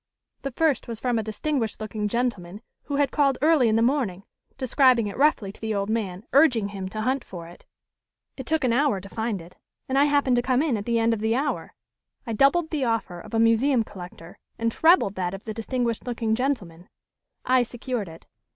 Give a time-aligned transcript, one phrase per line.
[0.41, 4.23] The first was from a distinguished looking gentleman who had called early in the morning,
[4.57, 7.65] describing it roughly to the old man, urging him to hunt for it.
[8.35, 10.97] It took an hour to find it and I happened to come in at the
[10.97, 11.75] end of the hour.
[12.25, 16.33] I doubled the offer of a museum collector, and trebled that of the distinguished looking
[16.33, 16.89] gentleman.
[17.45, 18.25] I secured it."